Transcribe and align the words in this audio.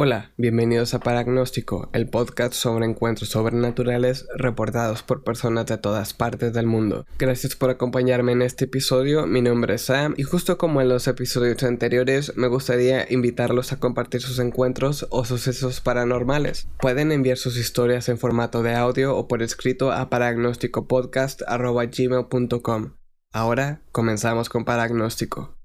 Hola, 0.00 0.30
bienvenidos 0.36 0.94
a 0.94 1.00
Paragnóstico, 1.00 1.90
el 1.92 2.08
podcast 2.08 2.54
sobre 2.54 2.86
encuentros 2.86 3.30
sobrenaturales 3.30 4.28
reportados 4.36 5.02
por 5.02 5.24
personas 5.24 5.66
de 5.66 5.76
todas 5.76 6.14
partes 6.14 6.52
del 6.52 6.66
mundo. 6.66 7.04
Gracias 7.18 7.56
por 7.56 7.68
acompañarme 7.68 8.30
en 8.30 8.42
este 8.42 8.66
episodio, 8.66 9.26
mi 9.26 9.42
nombre 9.42 9.74
es 9.74 9.82
Sam 9.82 10.14
y 10.16 10.22
justo 10.22 10.56
como 10.56 10.80
en 10.80 10.88
los 10.88 11.08
episodios 11.08 11.64
anteriores 11.64 12.36
me 12.36 12.46
gustaría 12.46 13.12
invitarlos 13.12 13.72
a 13.72 13.80
compartir 13.80 14.20
sus 14.20 14.38
encuentros 14.38 15.08
o 15.10 15.24
sucesos 15.24 15.80
paranormales. 15.80 16.68
Pueden 16.80 17.10
enviar 17.10 17.36
sus 17.36 17.58
historias 17.58 18.08
en 18.08 18.18
formato 18.18 18.62
de 18.62 18.76
audio 18.76 19.16
o 19.16 19.26
por 19.26 19.42
escrito 19.42 19.90
a 19.90 20.08
paragnósticopodcast.gmail.com. 20.10 22.92
Ahora 23.32 23.82
comenzamos 23.90 24.48
con 24.48 24.64
Paragnóstico. 24.64 25.58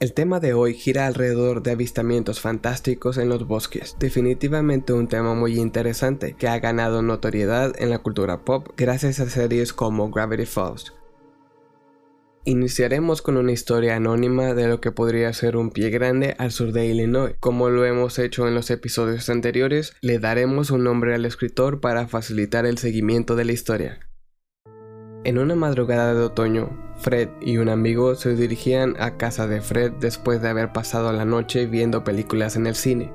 El 0.00 0.14
tema 0.14 0.40
de 0.40 0.54
hoy 0.54 0.72
gira 0.72 1.06
alrededor 1.06 1.62
de 1.62 1.72
avistamientos 1.72 2.40
fantásticos 2.40 3.18
en 3.18 3.28
los 3.28 3.46
bosques, 3.46 3.96
definitivamente 3.98 4.94
un 4.94 5.08
tema 5.08 5.34
muy 5.34 5.58
interesante 5.58 6.32
que 6.38 6.48
ha 6.48 6.58
ganado 6.58 7.02
notoriedad 7.02 7.74
en 7.78 7.90
la 7.90 7.98
cultura 7.98 8.42
pop 8.42 8.68
gracias 8.78 9.20
a 9.20 9.28
series 9.28 9.74
como 9.74 10.10
Gravity 10.10 10.46
Falls. 10.46 10.94
Iniciaremos 12.46 13.20
con 13.20 13.36
una 13.36 13.52
historia 13.52 13.96
anónima 13.96 14.54
de 14.54 14.68
lo 14.68 14.80
que 14.80 14.90
podría 14.90 15.34
ser 15.34 15.58
un 15.58 15.68
pie 15.68 15.90
grande 15.90 16.34
al 16.38 16.50
sur 16.50 16.72
de 16.72 16.86
Illinois. 16.86 17.34
Como 17.38 17.68
lo 17.68 17.84
hemos 17.84 18.18
hecho 18.18 18.48
en 18.48 18.54
los 18.54 18.70
episodios 18.70 19.28
anteriores, 19.28 19.92
le 20.00 20.18
daremos 20.18 20.70
un 20.70 20.82
nombre 20.82 21.14
al 21.14 21.26
escritor 21.26 21.82
para 21.82 22.08
facilitar 22.08 22.64
el 22.64 22.78
seguimiento 22.78 23.36
de 23.36 23.44
la 23.44 23.52
historia. 23.52 24.09
En 25.22 25.36
una 25.36 25.54
madrugada 25.54 26.14
de 26.14 26.22
otoño, 26.22 26.70
Fred 26.96 27.28
y 27.42 27.58
un 27.58 27.68
amigo 27.68 28.14
se 28.14 28.34
dirigían 28.34 28.96
a 28.98 29.18
casa 29.18 29.46
de 29.46 29.60
Fred 29.60 29.92
después 30.00 30.40
de 30.40 30.48
haber 30.48 30.72
pasado 30.72 31.12
la 31.12 31.26
noche 31.26 31.66
viendo 31.66 32.04
películas 32.04 32.56
en 32.56 32.66
el 32.66 32.74
cine. 32.74 33.12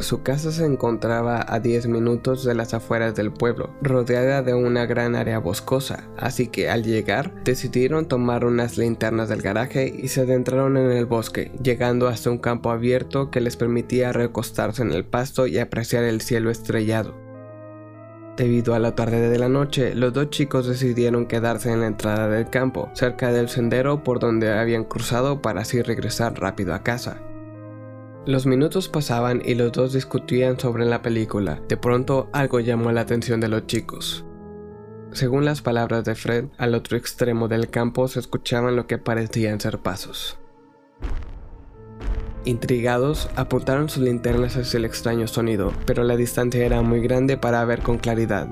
Su 0.00 0.22
casa 0.24 0.50
se 0.50 0.64
encontraba 0.64 1.44
a 1.48 1.60
10 1.60 1.86
minutos 1.86 2.44
de 2.44 2.56
las 2.56 2.74
afueras 2.74 3.14
del 3.14 3.32
pueblo, 3.32 3.70
rodeada 3.82 4.42
de 4.42 4.54
una 4.54 4.86
gran 4.86 5.14
área 5.14 5.38
boscosa, 5.38 6.08
así 6.16 6.48
que 6.48 6.70
al 6.70 6.82
llegar 6.82 7.32
decidieron 7.44 8.06
tomar 8.06 8.44
unas 8.44 8.76
linternas 8.76 9.28
del 9.28 9.42
garaje 9.42 9.92
y 9.96 10.08
se 10.08 10.22
adentraron 10.22 10.76
en 10.76 10.90
el 10.90 11.06
bosque, 11.06 11.52
llegando 11.62 12.08
hasta 12.08 12.30
un 12.30 12.38
campo 12.38 12.70
abierto 12.72 13.30
que 13.30 13.40
les 13.40 13.56
permitía 13.56 14.12
recostarse 14.12 14.82
en 14.82 14.92
el 14.92 15.04
pasto 15.04 15.46
y 15.46 15.58
apreciar 15.58 16.02
el 16.02 16.20
cielo 16.20 16.50
estrellado. 16.50 17.27
Debido 18.38 18.76
a 18.76 18.78
la 18.78 18.94
tarde 18.94 19.30
de 19.30 19.38
la 19.40 19.48
noche, 19.48 19.96
los 19.96 20.12
dos 20.12 20.30
chicos 20.30 20.64
decidieron 20.64 21.26
quedarse 21.26 21.72
en 21.72 21.80
la 21.80 21.88
entrada 21.88 22.28
del 22.28 22.48
campo, 22.48 22.88
cerca 22.94 23.32
del 23.32 23.48
sendero 23.48 24.04
por 24.04 24.20
donde 24.20 24.56
habían 24.56 24.84
cruzado 24.84 25.42
para 25.42 25.62
así 25.62 25.82
regresar 25.82 26.38
rápido 26.38 26.72
a 26.72 26.84
casa. 26.84 27.20
Los 28.26 28.46
minutos 28.46 28.88
pasaban 28.88 29.42
y 29.44 29.56
los 29.56 29.72
dos 29.72 29.92
discutían 29.92 30.56
sobre 30.56 30.84
la 30.84 31.02
película. 31.02 31.60
De 31.68 31.76
pronto 31.76 32.28
algo 32.32 32.60
llamó 32.60 32.92
la 32.92 33.00
atención 33.00 33.40
de 33.40 33.48
los 33.48 33.66
chicos. 33.66 34.24
Según 35.10 35.44
las 35.44 35.60
palabras 35.60 36.04
de 36.04 36.14
Fred, 36.14 36.44
al 36.58 36.76
otro 36.76 36.96
extremo 36.96 37.48
del 37.48 37.70
campo 37.70 38.06
se 38.06 38.20
escuchaban 38.20 38.76
lo 38.76 38.86
que 38.86 38.98
parecían 38.98 39.58
ser 39.58 39.80
pasos. 39.80 40.38
Intrigados, 42.48 43.28
apuntaron 43.36 43.90
sus 43.90 44.02
linternas 44.02 44.56
hacia 44.56 44.78
el 44.78 44.86
extraño 44.86 45.28
sonido, 45.28 45.70
pero 45.84 46.02
la 46.02 46.16
distancia 46.16 46.64
era 46.64 46.80
muy 46.80 47.00
grande 47.00 47.36
para 47.36 47.62
ver 47.66 47.82
con 47.82 47.98
claridad. 47.98 48.48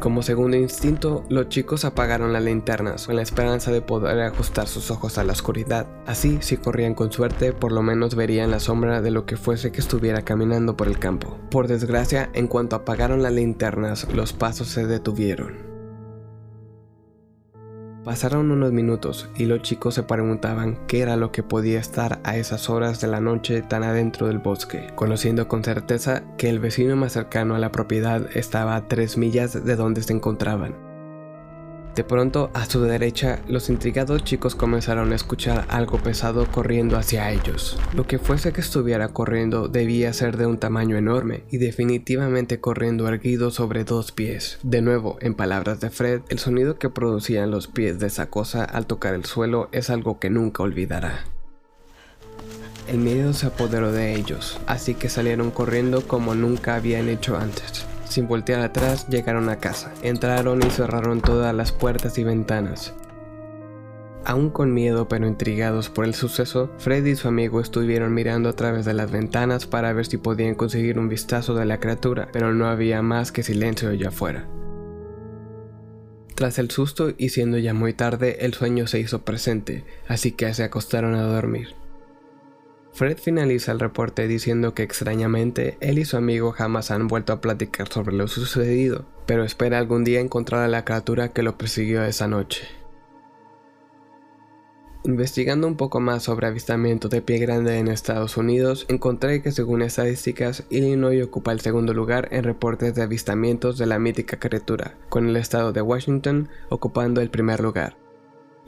Como 0.00 0.24
segundo 0.24 0.56
instinto, 0.56 1.24
los 1.28 1.48
chicos 1.48 1.84
apagaron 1.84 2.32
las 2.32 2.42
linternas 2.42 3.06
con 3.06 3.14
la 3.14 3.22
esperanza 3.22 3.70
de 3.70 3.80
poder 3.80 4.18
ajustar 4.22 4.66
sus 4.66 4.90
ojos 4.90 5.18
a 5.18 5.24
la 5.24 5.34
oscuridad. 5.34 5.86
Así, 6.04 6.38
si 6.40 6.56
corrían 6.56 6.94
con 6.94 7.12
suerte, 7.12 7.52
por 7.52 7.70
lo 7.70 7.80
menos 7.80 8.16
verían 8.16 8.50
la 8.50 8.58
sombra 8.58 9.02
de 9.02 9.12
lo 9.12 9.24
que 9.24 9.36
fuese 9.36 9.70
que 9.70 9.82
estuviera 9.82 10.22
caminando 10.22 10.76
por 10.76 10.88
el 10.88 10.98
campo. 10.98 11.38
Por 11.48 11.68
desgracia, 11.68 12.30
en 12.32 12.48
cuanto 12.48 12.74
apagaron 12.74 13.22
las 13.22 13.34
linternas, 13.34 14.12
los 14.12 14.32
pasos 14.32 14.66
se 14.66 14.84
detuvieron. 14.84 15.77
Pasaron 18.08 18.50
unos 18.50 18.72
minutos 18.72 19.28
y 19.36 19.44
los 19.44 19.60
chicos 19.60 19.94
se 19.94 20.02
preguntaban 20.02 20.78
qué 20.86 21.02
era 21.02 21.18
lo 21.18 21.30
que 21.30 21.42
podía 21.42 21.78
estar 21.78 22.20
a 22.24 22.38
esas 22.38 22.70
horas 22.70 23.02
de 23.02 23.06
la 23.06 23.20
noche 23.20 23.60
tan 23.60 23.82
adentro 23.82 24.28
del 24.28 24.38
bosque, 24.38 24.86
conociendo 24.94 25.46
con 25.46 25.62
certeza 25.62 26.22
que 26.38 26.48
el 26.48 26.58
vecino 26.58 26.96
más 26.96 27.12
cercano 27.12 27.54
a 27.54 27.58
la 27.58 27.70
propiedad 27.70 28.26
estaba 28.34 28.76
a 28.76 28.88
tres 28.88 29.18
millas 29.18 29.62
de 29.62 29.76
donde 29.76 30.02
se 30.02 30.14
encontraban. 30.14 30.87
De 31.98 32.04
pronto, 32.04 32.52
a 32.54 32.64
su 32.64 32.80
derecha, 32.82 33.42
los 33.48 33.68
intrigados 33.68 34.22
chicos 34.22 34.54
comenzaron 34.54 35.10
a 35.10 35.16
escuchar 35.16 35.64
algo 35.68 35.98
pesado 35.98 36.46
corriendo 36.46 36.96
hacia 36.96 37.32
ellos. 37.32 37.76
Lo 37.92 38.06
que 38.06 38.20
fuese 38.20 38.52
que 38.52 38.60
estuviera 38.60 39.08
corriendo 39.08 39.66
debía 39.66 40.12
ser 40.12 40.36
de 40.36 40.46
un 40.46 40.58
tamaño 40.58 40.96
enorme 40.96 41.42
y 41.50 41.58
definitivamente 41.58 42.60
corriendo 42.60 43.08
erguido 43.08 43.50
sobre 43.50 43.82
dos 43.82 44.12
pies. 44.12 44.60
De 44.62 44.80
nuevo, 44.80 45.18
en 45.20 45.34
palabras 45.34 45.80
de 45.80 45.90
Fred, 45.90 46.20
el 46.28 46.38
sonido 46.38 46.78
que 46.78 46.88
producían 46.88 47.50
los 47.50 47.66
pies 47.66 47.98
de 47.98 48.06
esa 48.06 48.26
cosa 48.30 48.62
al 48.62 48.86
tocar 48.86 49.14
el 49.14 49.24
suelo 49.24 49.68
es 49.72 49.90
algo 49.90 50.20
que 50.20 50.30
nunca 50.30 50.62
olvidará. 50.62 51.24
El 52.86 52.98
miedo 52.98 53.32
se 53.32 53.48
apoderó 53.48 53.90
de 53.90 54.14
ellos, 54.14 54.60
así 54.68 54.94
que 54.94 55.08
salieron 55.08 55.50
corriendo 55.50 56.06
como 56.06 56.36
nunca 56.36 56.76
habían 56.76 57.08
hecho 57.08 57.36
antes. 57.36 57.84
Sin 58.18 58.26
voltear 58.26 58.62
atrás, 58.62 59.06
llegaron 59.08 59.48
a 59.48 59.60
casa. 59.60 59.94
Entraron 60.02 60.60
y 60.66 60.70
cerraron 60.70 61.20
todas 61.20 61.54
las 61.54 61.70
puertas 61.70 62.18
y 62.18 62.24
ventanas. 62.24 62.92
Aún 64.24 64.50
con 64.50 64.74
miedo 64.74 65.06
pero 65.06 65.28
intrigados 65.28 65.88
por 65.88 66.04
el 66.04 66.14
suceso, 66.14 66.68
Fred 66.78 67.04
y 67.04 67.14
su 67.14 67.28
amigo 67.28 67.60
estuvieron 67.60 68.12
mirando 68.12 68.48
a 68.48 68.54
través 68.54 68.84
de 68.84 68.92
las 68.92 69.12
ventanas 69.12 69.66
para 69.66 69.92
ver 69.92 70.06
si 70.06 70.16
podían 70.16 70.56
conseguir 70.56 70.98
un 70.98 71.08
vistazo 71.08 71.54
de 71.54 71.64
la 71.64 71.78
criatura, 71.78 72.28
pero 72.32 72.52
no 72.52 72.66
había 72.66 73.02
más 73.02 73.30
que 73.30 73.44
silencio 73.44 73.88
allá 73.88 74.08
afuera. 74.08 74.48
Tras 76.34 76.58
el 76.58 76.72
susto 76.72 77.12
y 77.16 77.28
siendo 77.28 77.56
ya 77.56 77.72
muy 77.72 77.92
tarde, 77.92 78.44
el 78.44 78.52
sueño 78.52 78.88
se 78.88 78.98
hizo 78.98 79.20
presente, 79.20 79.84
así 80.08 80.32
que 80.32 80.52
se 80.54 80.64
acostaron 80.64 81.14
a 81.14 81.22
dormir. 81.22 81.68
Fred 82.98 83.18
finaliza 83.18 83.70
el 83.70 83.78
reporte 83.78 84.26
diciendo 84.26 84.74
que 84.74 84.82
extrañamente 84.82 85.78
él 85.80 86.00
y 86.00 86.04
su 86.04 86.16
amigo 86.16 86.50
jamás 86.50 86.90
han 86.90 87.06
vuelto 87.06 87.32
a 87.32 87.40
platicar 87.40 87.86
sobre 87.86 88.16
lo 88.16 88.26
sucedido, 88.26 89.06
pero 89.24 89.44
espera 89.44 89.78
algún 89.78 90.02
día 90.02 90.18
encontrar 90.18 90.64
a 90.64 90.68
la 90.68 90.84
criatura 90.84 91.28
que 91.28 91.44
lo 91.44 91.56
persiguió 91.56 92.02
esa 92.02 92.26
noche. 92.26 92.66
Investigando 95.04 95.68
un 95.68 95.76
poco 95.76 96.00
más 96.00 96.24
sobre 96.24 96.48
avistamientos 96.48 97.08
de 97.12 97.22
pie 97.22 97.38
grande 97.38 97.78
en 97.78 97.86
Estados 97.86 98.36
Unidos, 98.36 98.84
encontré 98.88 99.42
que 99.42 99.52
según 99.52 99.82
estadísticas, 99.82 100.64
Illinois 100.68 101.22
ocupa 101.22 101.52
el 101.52 101.60
segundo 101.60 101.94
lugar 101.94 102.26
en 102.32 102.42
reportes 102.42 102.96
de 102.96 103.02
avistamientos 103.02 103.78
de 103.78 103.86
la 103.86 104.00
mítica 104.00 104.40
criatura, 104.40 104.96
con 105.08 105.28
el 105.28 105.36
estado 105.36 105.72
de 105.72 105.82
Washington 105.82 106.48
ocupando 106.68 107.20
el 107.20 107.30
primer 107.30 107.60
lugar. 107.60 108.07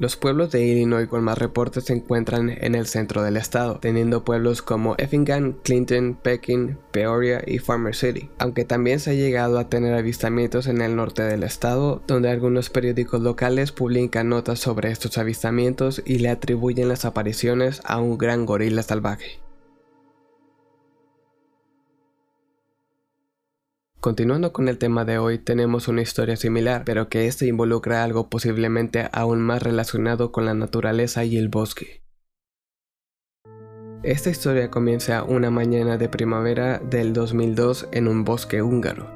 Los 0.01 0.17
pueblos 0.17 0.51
de 0.51 0.65
Illinois 0.65 1.07
con 1.07 1.23
más 1.23 1.37
reportes 1.37 1.85
se 1.85 1.93
encuentran 1.93 2.49
en 2.49 2.75
el 2.75 2.87
centro 2.87 3.23
del 3.23 3.37
estado, 3.37 3.81
teniendo 3.81 4.25
pueblos 4.25 4.63
como 4.63 4.95
Effingham, 4.97 5.57
Clinton, 5.63 6.17
Pekin, 6.23 6.79
Peoria 6.91 7.43
y 7.47 7.59
Farmer 7.59 7.95
City, 7.95 8.31
aunque 8.39 8.65
también 8.65 8.99
se 8.99 9.11
ha 9.11 9.13
llegado 9.13 9.59
a 9.59 9.69
tener 9.69 9.93
avistamientos 9.93 10.69
en 10.69 10.81
el 10.81 10.97
norte 10.97 11.23
del 11.23 11.43
estado, 11.43 12.03
donde 12.07 12.31
algunos 12.31 12.71
periódicos 12.71 13.21
locales 13.21 13.73
publican 13.73 14.31
notas 14.31 14.59
sobre 14.59 14.91
estos 14.91 15.19
avistamientos 15.19 16.01
y 16.07 16.21
le 16.21 16.31
atribuyen 16.31 16.89
las 16.89 17.05
apariciones 17.05 17.83
a 17.85 18.01
un 18.01 18.17
gran 18.17 18.47
gorila 18.47 18.83
salvaje. 18.83 19.41
Continuando 24.01 24.55
con 24.55 24.69
el 24.69 24.79
tema 24.79 25.05
de 25.05 25.19
hoy, 25.19 25.39
tenemos 25.39 25.87
una 25.87 26.01
historia 26.01 26.35
similar, 26.35 26.85
pero 26.87 27.11
que 27.11 27.27
este 27.27 27.47
involucra 27.47 28.03
algo 28.03 28.31
posiblemente 28.31 29.11
aún 29.13 29.43
más 29.43 29.63
relacionado 29.63 30.33
con 30.33 30.47
la 30.47 30.55
naturaleza 30.55 31.23
y 31.25 31.37
el 31.37 31.51
bosque. 31.51 32.03
Esta 34.03 34.31
historia 34.31 34.71
comienza 34.71 35.23
una 35.23 35.51
mañana 35.51 35.99
de 35.99 36.09
primavera 36.09 36.79
del 36.79 37.13
2002 37.13 37.89
en 37.93 38.09
un 38.09 38.25
bosque 38.25 38.63
húngaro. 38.63 39.07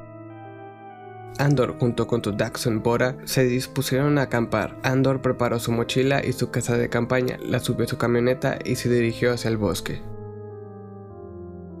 Andor 1.39 1.79
junto 1.79 2.05
con 2.05 2.23
su 2.23 2.33
Daxon 2.33 2.83
Bora 2.83 3.17
se 3.23 3.43
dispusieron 3.43 4.19
a 4.19 4.23
acampar. 4.23 4.79
Andor 4.83 5.23
preparó 5.23 5.59
su 5.59 5.71
mochila 5.71 6.23
y 6.23 6.33
su 6.33 6.51
casa 6.51 6.77
de 6.77 6.89
campaña, 6.89 7.39
la 7.41 7.59
subió 7.59 7.85
a 7.85 7.89
su 7.89 7.97
camioneta 7.97 8.59
y 8.63 8.75
se 8.75 8.89
dirigió 8.89 9.33
hacia 9.33 9.49
el 9.49 9.57
bosque. 9.57 10.03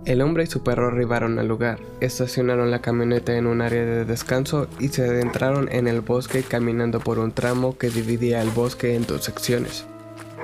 El 0.05 0.21
hombre 0.21 0.43
y 0.43 0.47
su 0.47 0.61
perro 0.61 0.87
arribaron 0.87 1.39
al 1.39 1.47
lugar, 1.47 1.79
estacionaron 1.99 2.69
la 2.69 2.79
camioneta 2.79 3.35
en 3.35 3.47
un 3.47 3.61
área 3.61 3.83
de 3.83 4.05
descanso 4.05 4.67
y 4.79 4.89
se 4.89 5.03
adentraron 5.03 5.67
en 5.71 5.87
el 5.87 6.01
bosque 6.01 6.43
caminando 6.43 6.99
por 6.99 7.17
un 7.17 7.31
tramo 7.31 7.75
que 7.75 7.89
dividía 7.89 8.41
el 8.43 8.51
bosque 8.51 8.95
en 8.95 9.07
dos 9.07 9.23
secciones. 9.23 9.87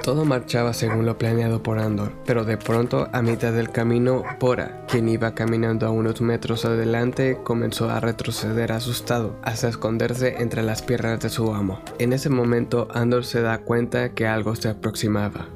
Todo 0.03 0.25
marchaba 0.25 0.73
según 0.73 1.05
lo 1.05 1.19
planeado 1.19 1.61
por 1.61 1.77
Andor, 1.77 2.11
pero 2.25 2.43
de 2.43 2.57
pronto, 2.57 3.07
a 3.13 3.21
mitad 3.21 3.53
del 3.53 3.69
camino, 3.69 4.23
Bora, 4.39 4.83
quien 4.87 5.07
iba 5.07 5.35
caminando 5.35 5.85
a 5.85 5.91
unos 5.91 6.21
metros 6.21 6.65
adelante, 6.65 7.37
comenzó 7.43 7.87
a 7.87 7.99
retroceder 7.99 8.71
asustado, 8.71 9.35
hasta 9.43 9.69
esconderse 9.69 10.37
entre 10.39 10.63
las 10.63 10.81
piernas 10.81 11.19
de 11.19 11.29
su 11.29 11.53
amo. 11.53 11.83
En 11.99 12.13
ese 12.13 12.29
momento, 12.29 12.87
Andor 12.95 13.25
se 13.25 13.41
da 13.41 13.59
cuenta 13.59 14.15
que 14.15 14.25
algo 14.25 14.55
se 14.55 14.69
aproximaba. 14.69 15.49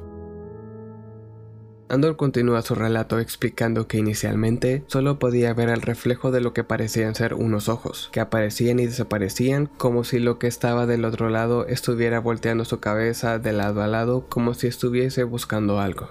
Andor 1.88 2.16
continúa 2.16 2.62
su 2.62 2.74
relato 2.74 3.20
explicando 3.20 3.86
que 3.86 3.98
inicialmente 3.98 4.82
solo 4.88 5.20
podía 5.20 5.54
ver 5.54 5.68
el 5.68 5.82
reflejo 5.82 6.32
de 6.32 6.40
lo 6.40 6.52
que 6.52 6.64
parecían 6.64 7.14
ser 7.14 7.34
unos 7.34 7.68
ojos, 7.68 8.08
que 8.12 8.18
aparecían 8.18 8.80
y 8.80 8.86
desaparecían 8.86 9.66
como 9.66 10.02
si 10.02 10.18
lo 10.18 10.40
que 10.40 10.48
estaba 10.48 10.86
del 10.86 11.04
otro 11.04 11.30
lado 11.30 11.66
estuviera 11.66 12.18
volteando 12.18 12.64
su 12.64 12.80
cabeza 12.80 13.38
de 13.38 13.52
lado 13.52 13.82
a 13.82 13.86
lado 13.86 14.26
como 14.28 14.54
si 14.54 14.66
estuviese 14.66 15.22
buscando 15.22 15.78
algo. 15.78 16.08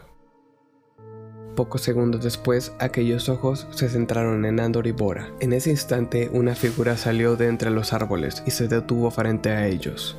Pocos 1.58 1.82
segundos 1.82 2.24
después, 2.24 2.74
aquellos 2.80 3.28
ojos 3.28 3.68
se 3.72 3.90
centraron 3.90 4.46
en 4.46 4.60
Andor 4.60 4.88
y 4.88 4.92
Bora. 4.92 5.32
En 5.40 5.54
ese 5.54 5.70
instante, 5.70 6.30
una 6.34 6.56
figura 6.56 6.98
salió 6.98 7.36
de 7.36 7.48
entre 7.48 7.70
los 7.70 7.94
árboles 7.94 8.44
y 8.46 8.52
se 8.52 8.68
detuvo 8.68 9.10
frente 9.12 9.50
a 9.50 9.68
ellos. 9.68 10.18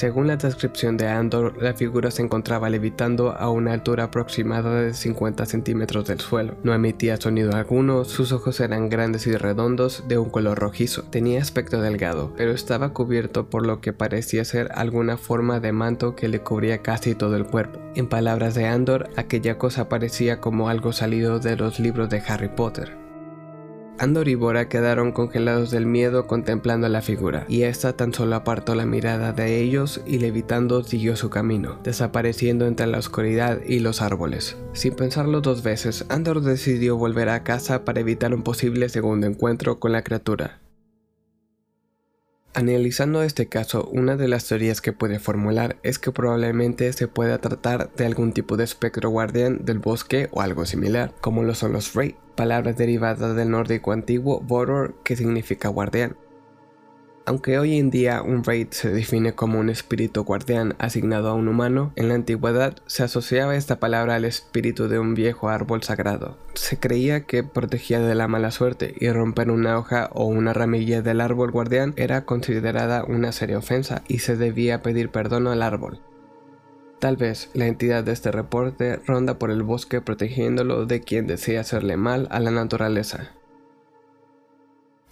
Según 0.00 0.28
la 0.28 0.36
descripción 0.36 0.96
de 0.96 1.08
Andor, 1.08 1.62
la 1.62 1.74
figura 1.74 2.10
se 2.10 2.22
encontraba 2.22 2.70
levitando 2.70 3.32
a 3.32 3.50
una 3.50 3.74
altura 3.74 4.04
aproximada 4.04 4.80
de 4.80 4.94
50 4.94 5.44
centímetros 5.44 6.06
del 6.06 6.20
suelo. 6.20 6.54
No 6.62 6.72
emitía 6.72 7.18
sonido 7.18 7.54
alguno, 7.54 8.06
sus 8.06 8.32
ojos 8.32 8.60
eran 8.60 8.88
grandes 8.88 9.26
y 9.26 9.36
redondos, 9.36 10.04
de 10.08 10.16
un 10.16 10.30
color 10.30 10.58
rojizo. 10.58 11.02
Tenía 11.02 11.42
aspecto 11.42 11.82
delgado, 11.82 12.32
pero 12.34 12.52
estaba 12.52 12.94
cubierto 12.94 13.50
por 13.50 13.66
lo 13.66 13.82
que 13.82 13.92
parecía 13.92 14.42
ser 14.46 14.70
alguna 14.74 15.18
forma 15.18 15.60
de 15.60 15.72
manto 15.72 16.16
que 16.16 16.28
le 16.28 16.40
cubría 16.40 16.78
casi 16.78 17.14
todo 17.14 17.36
el 17.36 17.44
cuerpo. 17.44 17.78
En 17.94 18.08
palabras 18.08 18.54
de 18.54 18.64
Andor, 18.64 19.10
aquella 19.18 19.58
cosa 19.58 19.90
parecía 19.90 20.40
como 20.40 20.70
algo 20.70 20.94
salido 20.94 21.40
de 21.40 21.56
los 21.56 21.78
libros 21.78 22.08
de 22.08 22.22
Harry 22.26 22.48
Potter. 22.48 22.99
Andor 24.00 24.28
y 24.28 24.34
Bora 24.34 24.66
quedaron 24.66 25.12
congelados 25.12 25.70
del 25.70 25.84
miedo 25.84 26.26
contemplando 26.26 26.88
la 26.88 27.02
figura, 27.02 27.44
y 27.48 27.64
esta 27.64 27.92
tan 27.92 28.14
solo 28.14 28.34
apartó 28.34 28.74
la 28.74 28.86
mirada 28.86 29.34
de 29.34 29.60
ellos 29.60 30.00
y 30.06 30.16
levitando 30.16 30.82
siguió 30.82 31.16
su 31.16 31.28
camino, 31.28 31.76
desapareciendo 31.84 32.66
entre 32.66 32.86
la 32.86 32.96
oscuridad 32.96 33.60
y 33.62 33.80
los 33.80 34.00
árboles. 34.00 34.56
Sin 34.72 34.94
pensarlo 34.94 35.42
dos 35.42 35.62
veces, 35.62 36.06
Andor 36.08 36.40
decidió 36.40 36.96
volver 36.96 37.28
a 37.28 37.42
casa 37.42 37.84
para 37.84 38.00
evitar 38.00 38.32
un 38.32 38.42
posible 38.42 38.88
segundo 38.88 39.26
encuentro 39.26 39.78
con 39.78 39.92
la 39.92 40.02
criatura. 40.02 40.60
Analizando 42.52 43.22
este 43.22 43.46
caso, 43.46 43.88
una 43.92 44.16
de 44.16 44.26
las 44.26 44.48
teorías 44.48 44.80
que 44.80 44.92
puede 44.92 45.20
formular 45.20 45.76
es 45.84 46.00
que 46.00 46.10
probablemente 46.10 46.92
se 46.92 47.06
pueda 47.06 47.38
tratar 47.38 47.94
de 47.94 48.04
algún 48.04 48.32
tipo 48.32 48.56
de 48.56 48.64
espectro 48.64 49.08
guardián 49.08 49.64
del 49.64 49.78
bosque 49.78 50.28
o 50.32 50.40
algo 50.40 50.66
similar, 50.66 51.14
como 51.20 51.44
lo 51.44 51.54
son 51.54 51.72
los 51.72 51.88
Frey, 51.88 52.16
palabra 52.34 52.72
derivada 52.72 53.34
del 53.34 53.50
nórdico 53.50 53.92
antiguo 53.92 54.40
Voror 54.40 54.96
que 55.04 55.14
significa 55.14 55.68
guardián. 55.68 56.16
Aunque 57.30 57.60
hoy 57.60 57.78
en 57.78 57.90
día 57.90 58.22
un 58.22 58.42
raid 58.42 58.66
se 58.70 58.90
define 58.90 59.34
como 59.34 59.60
un 59.60 59.70
espíritu 59.70 60.24
guardián 60.24 60.74
asignado 60.80 61.28
a 61.28 61.34
un 61.34 61.46
humano, 61.46 61.92
en 61.94 62.08
la 62.08 62.16
antigüedad 62.16 62.78
se 62.86 63.04
asociaba 63.04 63.54
esta 63.54 63.78
palabra 63.78 64.16
al 64.16 64.24
espíritu 64.24 64.88
de 64.88 64.98
un 64.98 65.14
viejo 65.14 65.48
árbol 65.48 65.80
sagrado. 65.84 66.36
Se 66.54 66.80
creía 66.80 67.26
que 67.26 67.44
protegía 67.44 68.00
de 68.00 68.16
la 68.16 68.26
mala 68.26 68.50
suerte 68.50 68.96
y 68.98 69.08
romper 69.10 69.52
una 69.52 69.78
hoja 69.78 70.10
o 70.12 70.24
una 70.24 70.52
ramilla 70.52 71.02
del 71.02 71.20
árbol 71.20 71.52
guardián 71.52 71.94
era 71.96 72.24
considerada 72.24 73.04
una 73.04 73.30
seria 73.30 73.58
ofensa 73.58 74.02
y 74.08 74.18
se 74.18 74.36
debía 74.36 74.82
pedir 74.82 75.10
perdón 75.10 75.46
al 75.46 75.62
árbol. 75.62 76.00
Tal 76.98 77.16
vez 77.16 77.48
la 77.54 77.68
entidad 77.68 78.02
de 78.02 78.10
este 78.10 78.32
reporte 78.32 78.96
ronda 79.06 79.38
por 79.38 79.52
el 79.52 79.62
bosque 79.62 80.00
protegiéndolo 80.00 80.84
de 80.84 81.02
quien 81.02 81.28
desea 81.28 81.60
hacerle 81.60 81.96
mal 81.96 82.26
a 82.32 82.40
la 82.40 82.50
naturaleza. 82.50 83.30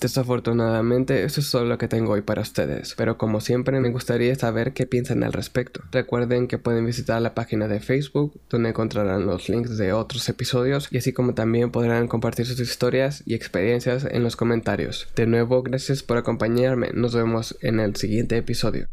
Desafortunadamente, 0.00 1.25
eso 1.25 1.41
es 1.41 1.50
todo 1.50 1.65
lo 1.65 1.77
que 1.77 1.89
tengo 1.89 2.12
hoy 2.12 2.23
para 2.23 2.43
ustedes, 2.43 2.95
pero 2.97 3.19
como 3.19 3.41
siempre 3.41 3.81
me 3.81 3.91
gustaría 3.91 4.35
saber 4.37 4.73
qué 4.73 4.87
piensan 4.87 5.25
al 5.25 5.33
respecto. 5.33 5.83
Recuerden 5.91 6.47
que 6.47 6.59
pueden 6.59 6.87
visitar 6.87 7.21
la 7.21 7.35
página 7.35 7.67
de 7.67 7.81
Facebook, 7.81 8.41
donde 8.49 8.71
encontrarán 8.71 9.27
los 9.27 9.49
links 9.49 9.77
de 9.77 9.93
otros 9.93 10.29
episodios 10.29 10.89
y 10.93 10.99
así 10.99 11.12
como 11.12 11.35
también 11.35 11.73
podrán 11.73 12.06
compartir 12.06 12.47
sus 12.47 12.61
historias 12.61 13.23
y 13.27 13.35
experiencias 13.35 14.06
en 14.09 14.23
los 14.23 14.37
comentarios. 14.37 15.09
De 15.17 15.27
nuevo, 15.27 15.62
gracias 15.62 16.03
por 16.03 16.17
acompañarme, 16.17 16.91
nos 16.95 17.15
vemos 17.15 17.56
en 17.61 17.81
el 17.81 17.97
siguiente 17.97 18.37
episodio. 18.37 18.89